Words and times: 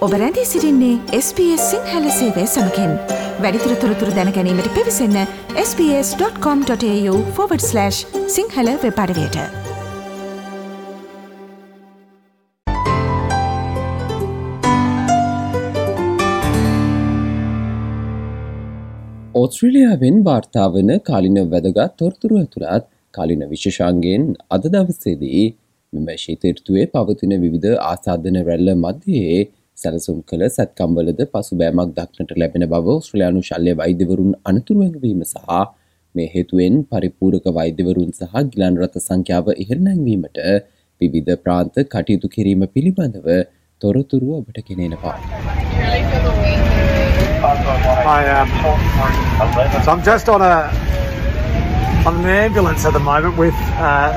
ඔබ 0.00 0.12
රැඳී 0.12 0.46
සිරින්නේ 0.46 0.98
SBS 1.16 1.70
සිංහල 1.70 2.10
සේවය 2.10 2.46
සමකෙන්. 2.46 2.92
වැඩිතුර 3.42 3.74
තොරතුර 3.82 4.10
දැනැනීමට 4.16 4.68
පිවිසන්න 4.76 5.16
ps.com.ta/ 5.56 7.90
සිංහල 8.36 8.68
වෙපඩවයට 8.84 9.36
ඕස්ට්‍රලියාවෙන් 19.34 20.24
වාර්තාාවන 20.24 21.00
කාලින 21.02 21.50
වැදගත් 21.52 21.96
තොරතුරු 21.98 22.38
ඇතුළත් 22.38 22.84
කාලින 23.14 23.44
විශෂාන්ගෙන් 23.52 24.36
අද 24.50 24.64
දවස්සේදී 24.72 25.56
මෙම 25.92 26.18
ශීතර්තුවේ 26.18 26.88
පවතින 26.88 27.40
විවිධ 27.40 27.76
ආසාධන 27.84 28.44
රැල්ල 28.44 28.74
මධ්‍යයේ 28.80 29.59
සැලසුම් 29.80 30.16
කළ 30.30 30.42
සැත්කම්වලද 30.56 31.20
පසු 31.32 31.58
බෑමක් 31.60 31.92
දක්නට 31.98 32.32
ලැබෙන 32.40 32.64
බව 32.72 32.96
ස්ට්‍රලයානු 33.04 33.40
ශල්‍ය 33.48 33.72
වෛද්‍යවරුන් 33.80 34.32
අනතුරුවැඟවීම 34.50 35.22
සහ 35.26 35.60
මේ 36.14 36.28
හේතුවෙන් 36.34 36.76
පරිපූරක 36.90 37.46
වෛද්‍යවරුන් 37.58 38.10
සහ 38.18 38.34
ගිලන් 38.52 38.74
රථ 38.82 38.98
සංඛ්‍යාව 39.06 39.48
ඉහරනැංවීමට 39.64 40.40
විවිධ 41.00 41.32
ප්‍රාන්ත 41.44 41.76
කටයුතු 41.92 42.28
කිරීම 42.34 42.64
පිළිබඳව 42.74 43.28
තොරතුරුව 43.82 44.32
ඔබට 44.40 44.58
කෙනෙනවා. 44.68 45.16
I 48.12 48.22
um, 48.30 48.50
so 49.84 49.92
I'm 49.92 50.02
just 50.02 50.28
on 50.28 50.42
a 50.42 50.54
on 52.06 52.14
an 52.16 52.26
ambulance 52.26 52.84
at 52.84 52.92
the 52.92 53.00
moment 53.00 53.36
with 53.36 53.58
uh, 53.78 54.08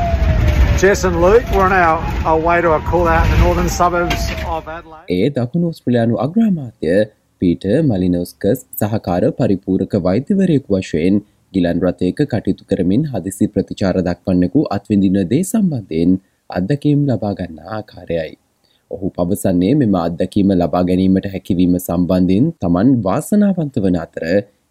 Jess 0.81 1.03
and 1.03 1.17
Luke. 1.21 1.43
We're 1.53 1.65
on 1.65 1.73
our, 1.73 1.97
our 2.25 2.39
way 2.39 2.55
to 2.59 2.71
a 2.71 2.79
call 2.81 3.07
out 3.07 3.25
in 3.25 3.31
the 3.31 3.39
northern 3.39 3.69
suburbs 3.69 4.23
of 4.47 4.67
Adelaide. 4.67 5.09
ඒ 5.09 5.27
දකුණු 5.35 5.67
ඔස්ට්‍රලයානු 5.69 6.15
අග්‍රාමාත්‍ය 6.23 6.95
Peter 7.41 7.65
මලිනෝස්කස් 7.89 8.63
සහකාර 8.81 9.23
පරිපූරක 9.39 9.93
වෛද්‍යවරයෙකු 10.07 10.77
වශයෙන් 10.77 11.19
ගිලන් 11.53 11.83
රථයක 11.85 12.21
කටයුතු 12.31 12.69
කරමින් 12.71 13.03
හදිසි 13.11 13.49
ප්‍රතිචාර 13.53 13.95
දක්වන්නෙකු 14.07 14.63
අත්විඳින 14.77 15.19
දේ 15.33 15.43
සම්බන්ධයෙන් 15.43 16.17
අත්දකීම් 16.49 17.05
ලබාගන්න 17.09 17.61
ආකාරයයි. 17.77 18.33
ඔහු 18.91 19.13
පවසන්නේ 19.17 19.73
මෙම 19.75 19.95
අත්දැකීම 20.01 20.51
ලබා 20.55 20.83
ගැනීමට 20.89 21.29
හැකිවීම 21.35 21.77
සම්බන්ධින් 21.79 22.49
තමන් 22.61 22.91
වාසනාවන්ත 23.07 23.79
වන 23.85 24.01
අතර 24.05 24.25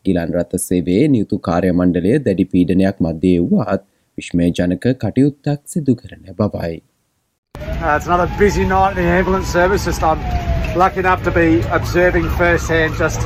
ගිලන් 0.04 0.36
රථ 0.36 0.58
සේවේ 0.66 1.02
නියුතු 1.14 1.40
කාර්ය 1.48 1.72
මණ්ඩලය 1.72 2.14
දැඩි 2.26 2.50
පීඩනයක් 2.52 3.02
මධ්‍යය 3.06 3.40
වුවත් 3.48 3.88
විශ්මය 4.22 4.48
ජනක 4.56 4.96
කටයුත්තක් 5.02 5.60
සිදු 5.66 5.94
කරන 6.00 6.24
බවයි. 6.40 6.80
Uh, 7.82 7.96
it's 7.96 8.06
another 8.06 8.30
busy 8.38 8.64
night 8.64 8.96
in 8.96 8.98
the 8.98 9.10
ambulance 9.10 9.48
service. 9.48 9.84
Just 9.84 10.02
I'm 10.04 10.20
lucky 10.76 11.00
enough 11.00 11.22
to 11.24 11.32
be 11.32 11.48
observing 11.72 12.28
firsthand 12.40 12.94
just 12.96 13.22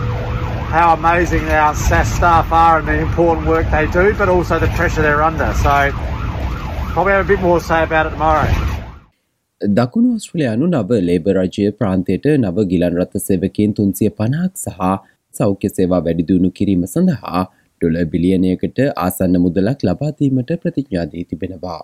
how 0.68 0.86
amazing 0.94 1.44
our 1.50 1.74
SAS 1.76 2.12
staff 2.12 2.52
are 2.52 2.78
and 2.78 2.88
the 2.88 2.98
important 3.00 3.46
work 3.46 3.66
they 3.70 3.86
do, 3.98 4.14
but 4.14 4.28
also 4.28 4.58
the 4.58 4.70
pressure 4.78 5.02
they're 5.02 5.22
under. 5.22 5.50
So 5.56 5.74
probably 6.94 7.12
have 7.12 7.26
a 7.26 7.28
bit 7.28 7.40
more 7.40 7.58
to 7.60 7.66
say 7.66 7.82
about 7.82 8.06
it 8.06 8.16
tomorrow. 8.16 8.48
දකුණු 9.60 10.08
ඔස්ට්‍රලයානු 10.14 10.66
නව 10.68 10.96
ලේබ 11.02 11.28
රජය 11.36 11.68
ප්‍රාන්තයට 11.78 12.26
නව 12.38 12.64
ගිලන් 12.72 12.96
රථ 13.00 13.14
සේවකයෙන් 13.26 13.70
තුන්සිය 13.78 14.10
පණහක් 14.18 14.64
සහ 14.64 14.90
සෞඛ්‍ය 15.34 15.68
සේවා 15.76 16.02
වැඩිදියුණු 16.08 16.50
කිරීම 16.58 16.82
සඳහා 16.94 17.44
ඩොල 17.80 17.98
බිලියනයකට 18.06 18.78
ආසන්න 18.98 19.36
මුදලක් 19.40 19.80
ලබාදීමට 19.82 20.52
ප්‍රතිඥාදී 20.62 21.24
තිබෙනවා. 21.24 21.82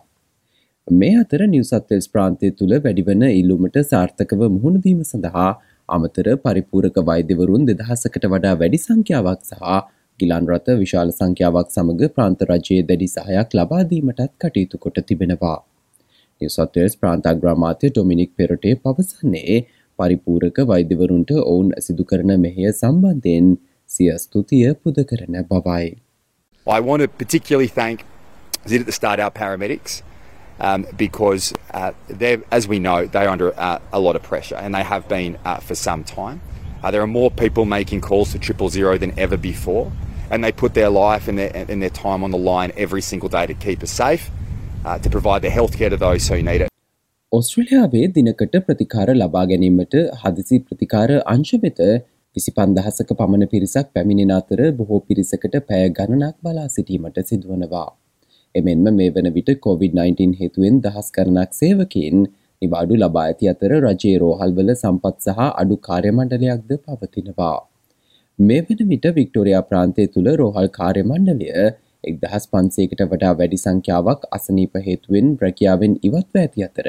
මේ 0.87 1.15
අතර 1.17 1.43
නිවසත්වල්ස් 1.47 2.07
ප්‍රාන්තය 2.09 2.53
තුළ 2.53 2.75
වැඩිවන 2.79 3.25
ඉල්ලුමට 3.31 3.77
සාර්ථකව 3.85 4.41
මුහුණදීම 4.51 5.03
සඳහා 5.05 5.51
අමතර 5.89 6.29
පරිපූරක 6.45 6.97
වෛද්‍යවරුන් 7.05 7.67
දෙදහසකට 7.69 8.25
වඩා 8.27 8.55
වැඩි 8.57 8.79
සංඛ්‍යාවක් 8.79 9.43
සහ 9.45 9.83
ගිලන් 10.21 10.49
රථ 10.49 10.71
විශාල 10.79 11.13
සංඛ්‍යාවක් 11.13 11.69
සමඟ 11.71 12.15
ප්‍රාන්ත 12.15 12.43
රජයේ 12.49 12.87
දැඩි 12.89 13.09
සහයක් 13.09 13.59
ලබාදීමටත් 13.59 14.25
කටයුතු 14.37 14.77
කොට 14.79 14.99
තිබෙනවා. 15.09 15.59
නිවසත්වල්ස් 16.41 16.95
ප්‍රාන්තග්‍රාමාත්‍ය 16.97 17.91
ඩොමිනික් 17.91 18.31
පෙරටේ 18.37 18.75
පවසන්නේ 18.77 19.59
පරිපූරක 19.99 20.57
වෛද්‍යවරුන්ට 20.67 21.31
ඔවුන් 21.43 21.69
සිදු 21.79 22.05
කරන 22.05 22.33
මෙහය 22.41 22.73
සම්බන්ධයෙන් 22.73 23.49
සිය 23.92 24.18
ස්තුතිය 24.18 24.74
පුද 24.84 25.04
කරන 25.10 25.44
බවයි. 25.50 25.96
I 26.68 26.80
want 26.82 27.02
to 27.02 27.08
particularly 27.08 27.68
thank 27.68 28.06
Zid 28.68 28.82
at 28.82 28.86
the 28.86 28.92
start 28.92 29.20
our 29.20 29.32
paramedics 29.32 30.02
um, 30.60 30.86
because 30.98 31.54
uh, 31.74 31.92
they're, 32.10 32.44
as 32.52 32.68
we 32.68 32.80
know, 32.80 33.06
they're 33.06 33.30
under 33.30 33.58
uh, 33.58 33.80
a 33.94 34.00
lot 34.00 34.16
of 34.18 34.24
pressure 34.24 34.56
and 34.56 34.76
they 34.76 34.84
have 34.84 35.08
been 35.08 35.38
uh, 35.46 35.58
for 35.58 35.76
some 35.76 36.04
time. 36.04 36.42
Uh, 36.84 36.92
there 36.92 37.02
are 37.02 37.08
more 37.08 37.32
people 37.32 37.66
making 37.66 38.02
calls 38.02 38.34
to 38.34 38.40
triple 38.40 38.70
zero 38.70 38.98
than 38.98 39.18
ever 39.18 39.38
before 39.38 39.92
and 40.30 40.44
they 40.44 40.52
put 40.52 40.74
their 40.74 40.90
life 40.90 41.28
and 41.28 41.38
their, 41.38 41.52
and 41.56 41.82
their 41.82 41.90
time 41.90 42.24
on 42.24 42.32
the 42.32 42.38
line 42.38 42.72
every 42.76 43.02
single 43.02 43.30
day 43.30 43.46
to 43.46 43.54
keep 43.54 43.82
us 43.82 43.92
safe, 43.92 44.30
uh, 44.86 44.98
to 45.00 45.10
provide 45.10 45.42
the 45.42 45.50
healthcare 45.50 45.90
to 45.90 45.98
those 45.98 46.28
who 46.28 46.42
need 46.42 46.62
it. 46.62 46.70
ඔස්ට්‍රලියාවේ 47.38 48.02
දිනකට 48.16 48.54
ප්‍රතිකාර 48.68 49.10
ලබා 49.22 49.40
ගැනීමට 49.48 49.96
හදිසි 50.22 50.60
ප්‍රතිකාර 50.68 51.10
අංශ 51.34 51.56
වෙත 51.64 51.82
විසි 52.37 52.51
පන්දහසක 52.51 53.11
පමණ 53.13 53.49
පිරිසක් 53.53 53.89
පැමිණෙන 53.95 54.31
අතර 54.35 54.61
බොහෝ 54.77 55.01
පිරිසකට 55.09 55.57
පැය 55.69 55.83
ගණනක් 55.91 56.37
බලා 56.43 56.69
සිටීමට 56.75 57.19
සිදුවනවා. 57.31 57.89
එමෙන්ම 58.55 58.87
මේ 58.93 59.11
වන 59.11 59.29
විට 59.35 59.51
COVID-19 59.67 60.39
හේතුවෙන් 60.41 60.79
දහස් 60.85 61.09
කරනක් 61.17 61.51
සේවකින් 61.53 62.23
නිවාඩු 62.63 62.97
ලබා 62.97 63.25
ඇති 63.25 63.51
අතර 63.53 63.73
රජයේ 63.79 64.15
රෝහල්වල 64.23 64.73
සම්පත් 64.75 65.17
සහ 65.27 65.43
අඩු 65.63 65.77
කාර්යමණ්ඩලයක්ද 65.89 66.73
පවතිනවා. 66.87 67.59
මේ 68.39 68.63
වන 68.63 68.81
විට 68.93 69.09
වික්ටෝරයා 69.19 69.63
ප්‍රාන්තය 69.69 70.09
තුළ 70.15 70.31
රෝහල් 70.43 70.71
කාර්යමණ්ඩලය 70.79 71.51
එක් 72.05 72.17
දහස් 72.23 72.49
පන්සේකට 72.53 73.05
වඩා 73.13 73.35
වැඩි 73.41 73.61
සංඛ්‍යාවක් 73.65 74.25
අසනීප 74.39 74.81
හේතුවෙන් 74.87 75.29
රැකියාවෙන් 75.45 76.01
ඉවත්ව 76.09 76.43
ඇති 76.45 76.67
අතර 76.69 76.89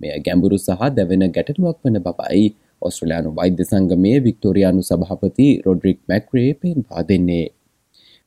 මෙය 0.00 0.18
ගැඹුරු 0.26 0.58
සහ 0.60 0.92
දැවෙන 0.98 1.24
ගැටලුවක් 1.38 1.78
වන 1.84 2.02
බවයි 2.08 2.44
ඔස්ට්‍රලයානු 2.88 3.34
වෛද්‍ය 3.38 3.64
සංගමය 3.64 4.12
වික්ටෝරයානු 4.26 4.86
සභහපති 4.90 5.48
රොඩරික් 5.66 6.00
මැක්රේ 6.12 6.52
පෙන්වා 6.62 7.02
දෙන්නේ. 7.10 7.44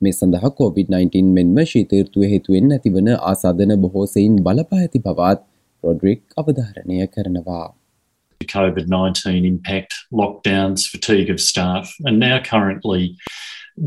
මේ 0.01 0.11
සඳහා 0.11 0.51
COVID-19 0.59 1.33
මෙන්ම 1.37 1.57
ශීතර්තුව 1.71 2.27
හේතුවෙන් 2.33 2.75
ඇතිවන 2.77 3.09
ආසාධන 3.31 3.73
බොහෝසයින් 3.85 4.37
බලපා 4.47 4.83
ඇති 4.83 5.03
බවත් 5.07 5.41
රොඩරික් 5.83 6.21
අවධාරණය 6.43 7.07
කරනවා. 7.15 7.65
COVID 8.41 8.87
19 8.89 9.45
impact, 9.45 9.93
lockdowns, 10.11 10.87
fatigue 10.93 11.29
of 11.33 11.39
staff, 11.41 11.93
and 12.05 12.19
now 12.19 12.37
currently 12.51 13.03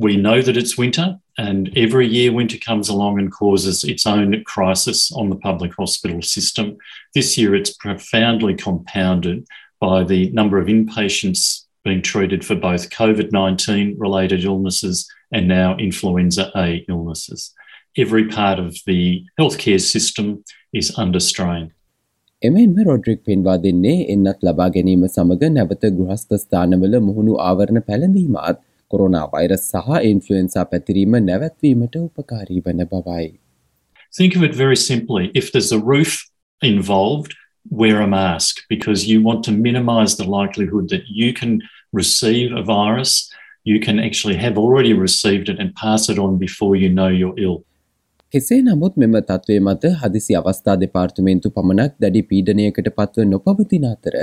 we 0.05 0.17
know 0.17 0.43
that 0.43 0.57
it's 0.57 0.77
winter, 0.79 1.07
and 1.39 1.71
every 1.77 2.07
year 2.07 2.33
winter 2.33 2.59
comes 2.59 2.89
along 2.89 3.21
and 3.21 3.31
causes 3.33 3.85
its 3.85 4.07
own 4.07 4.43
crisis 4.55 5.13
on 5.13 5.31
the 5.31 5.37
public 5.37 5.73
hospital 5.79 6.21
system. 6.23 6.77
This 7.15 7.39
year 7.39 7.55
it's 7.55 7.73
profoundly 7.87 8.55
compounded 8.55 9.47
by 9.80 10.04
the 10.04 10.30
number 10.32 10.58
of 10.60 10.68
inpatients 10.68 11.66
being 11.86 12.02
treated 12.02 12.46
for 12.46 12.56
both 12.56 12.90
COVID 12.90 13.32
19 13.32 13.96
related 13.98 14.44
illnesses 14.46 15.08
and 15.32 15.48
now 15.48 15.76
influenza 15.78 16.52
A 16.56 16.86
illnesses. 16.88 17.54
Every 17.98 18.28
part 18.28 18.60
of 18.60 18.78
the 18.86 19.24
healthcare 19.40 19.82
system 19.82 20.44
is 20.74 20.98
under 20.98 21.20
strain. 21.20 21.72
එමෙන්ම 22.48 22.78
රොඩ්රික් 22.88 23.20
පෙන්වා 23.28 23.54
දෙන්නේ 23.66 23.92
එන්නත් 24.14 24.40
ලබා 24.48 24.66
ගැනීම 24.76 25.04
සමඟ 25.10 25.44
නැවත 25.58 25.86
ගෘහස්ථ 25.98 26.34
ස්ථානවල 26.42 26.96
මුහුණු 27.10 27.36
ආවරණ 27.50 27.86
පැළඳීමත් 27.90 28.58
corona 28.92 29.22
virus 29.36 29.64
සහ 29.72 30.02
ඉන්ෆලුවෙන්සා 30.10 30.66
පැතිරීම 30.72 31.16
නැවැත්වීමට 31.30 31.96
උපකාරී 32.02 32.60
වන 32.66 32.84
බවයි. 32.94 33.30
Think 34.18 34.36
of 34.40 34.44
it 34.48 34.56
very 34.64 34.80
simply. 34.90 35.24
If 35.42 35.52
there's 35.54 35.72
a 35.80 35.82
roof 35.94 36.18
involved, 36.62 37.32
wear 37.71 38.01
a 38.01 38.07
mask 38.07 38.63
because 38.69 39.07
you 39.07 39.23
want 39.23 39.45
to 39.45 39.53
minimize 39.53 40.17
the 40.17 40.29
likelihood 40.39 40.89
that 40.89 41.05
you 41.09 41.33
can 41.33 41.61
receive 41.93 42.53
a 42.53 42.63
virus. 42.63 43.31
You 43.65 43.81
can 43.81 43.99
actually 44.01 44.37
have 44.37 44.57
already 44.57 44.93
received 44.95 45.49
it 45.49 45.59
and 45.59 45.75
pass 45.75 46.09
it 46.09 46.19
on 46.19 46.39
before 46.39 46.75
you 46.77 46.91
know 46.91 47.11
you're 47.21 47.39
ill. 47.39 47.59
කෙසේ 48.35 48.57
නමුත් 48.63 48.97
මෙම 49.03 49.15
තත්ත්වය 49.21 49.59
මත 49.61 49.91
හදිසි 50.03 50.35
අවස්ථා 50.41 50.77
දෙපාර්තමේන්තු 50.83 51.51
පමණක් 51.57 51.93
දැඩි 52.05 52.23
පීඩනයකට 52.31 52.89
පත්ව 52.99 53.25
නොපවතින 53.35 53.87
අතර 53.93 54.17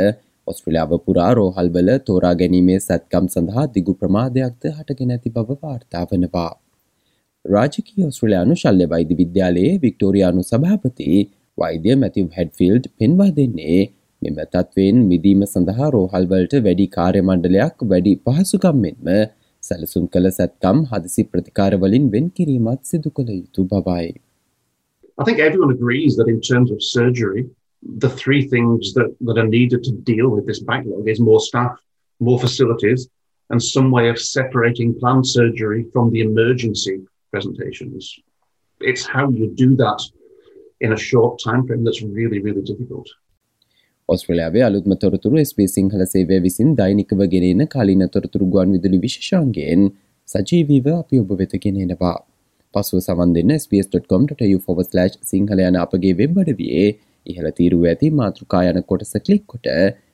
ඔස්ට්‍රලියාව 0.47 0.91
පුරා 1.05 1.31
රෝහල්වල 1.39 1.89
තෝරා 2.09 2.35
ගැනීමේ 2.41 2.77
සැත්කම් 2.87 3.31
සඳහා 3.35 3.65
දිගු 3.77 3.95
ප්‍රමාදයක්ද 4.01 4.69
හටගෙන 4.75 5.15
ඇති 5.15 5.33
බව 5.37 5.57
වාර්තා 5.63 6.03
වනවා. 6.11 6.51
රාජකී 7.45 8.05
ඔස්ට්‍රලයානු 8.09 8.59
ශල්්‍ය 8.63 8.89
වෛද්‍ය 8.93 9.17
විද්‍යාලයේ 9.21 9.73
වික්ටෝරයානු 9.83 10.43
සභාපති 10.51 11.09
වෛද්‍ය 11.57 11.95
මැතිව් 12.03 12.27
හැඩ්ෆිල්ඩ් 12.37 12.85
පෙන්වා 12.99 13.31
දෙන්නේ 13.39 13.79
මෙම 14.21 14.39
තත්වයෙන් 14.53 14.97
මිදීම 15.11 15.41
සඳහා 15.53 15.89
රෝහල්වලට 15.95 16.55
වැඩි 16.67 16.87
කාර්යමණ්ඩලයක් 16.97 17.85
වැඩි 17.91 18.13
පහසුකම් 18.25 18.79
මෙන්ම 18.85 19.09
සැලසුම් 19.63 20.05
කළ 20.13 20.29
සැත්කම් 20.39 20.81
හදිසි 20.91 21.23
ප්‍රතිකාරවලින් 21.33 22.07
වෙන් 22.15 22.27
කිරීමත් 22.39 22.81
සිදු 22.91 23.11
කළ 23.17 23.31
යුතු 23.41 23.67
බවයි. 23.71 24.09
I 25.17 25.23
think 25.23 25.39
everyone 25.39 25.71
agrees 25.77 26.13
that 26.19 26.29
in 26.33 26.39
terms 26.41 26.69
of 26.75 26.79
surgery, 26.83 27.43
the 28.03 28.11
three 28.21 28.43
things 28.53 28.93
that, 28.95 29.09
that 29.27 29.37
are 29.41 29.49
needed 29.57 29.81
to 29.87 29.91
deal 30.11 30.27
with 30.35 30.45
this 30.49 30.61
backlog 30.69 31.07
is 31.13 31.19
more 31.29 31.41
staff 31.49 31.73
more 32.21 32.39
facilities, 32.39 33.07
and 33.49 33.61
some 33.61 33.91
way 33.91 34.09
of 34.09 34.19
separating 34.19 34.97
planned 34.99 35.27
surgery 35.27 35.85
from 35.93 36.11
the 36.11 36.21
emergency 36.21 37.01
presentations. 37.31 38.19
It's 38.81 39.05
how 39.05 39.29
you 39.29 39.47
do 39.63 39.75
that 39.77 40.01
in 40.85 40.93
a 40.93 41.01
short 41.09 41.33
time 41.39 41.63
frame 41.67 41.83
that's 41.87 42.03
really, 42.17 42.39
really 42.47 42.65
difficult. 42.71 43.09
ඔස්ට්‍රලයාාවේ 44.09 44.63
අලුත්ම 44.67 44.93
තොරතුරු 45.03 45.43
ස්පේ 45.51 45.67
සිංහල 45.67 46.05
සේවය 46.13 46.37
විසින් 46.39 46.71
දෛනිකව 46.81 47.25
ගෙනෙන 47.33 47.67
කාලින 47.67 48.05
තොරතුරු 48.15 48.47
ගුවන් 48.55 48.77
විදුලි 48.77 48.99
විශෂන්ගෙන් 49.05 49.83
සජීවීව 50.27 50.87
අපි 50.93 51.19
ඔබ 51.19 51.35
වෙත 51.41 51.53
ගෙනෙනවා. 51.65 52.15
පසුව 52.73 52.99
සවන් 52.99 53.35
දෙන්න 53.35 53.51
ps.com.tu/ 53.71 54.59
සිංහල 55.33 55.65
යන 55.67 55.77
අපගේ 55.83 56.15
වෙබ්බඩවයේ 56.21 56.87
ඉහළ 57.25 57.51
තීරුව 57.59 57.85
ඇති 57.91 58.09
මාතෘකා 58.21 58.63
යන 58.71 58.81
කොටස 58.89 59.15
කලික් 59.25 59.45
කොට 59.47 59.69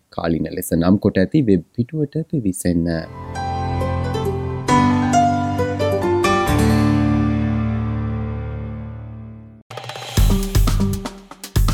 කාලින 0.09 0.51
ලෙස 0.57 0.69
නම් 0.81 0.99
කොට 1.05 1.23
ඇති 1.23 1.47
වෙබ් 1.49 1.63
පිටුවට 1.75 2.21
පිවිසන්න. 2.29 2.87